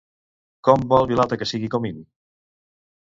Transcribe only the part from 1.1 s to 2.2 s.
Vilalta que sigui Comín?